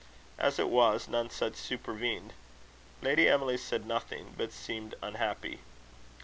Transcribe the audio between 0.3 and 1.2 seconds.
As it was,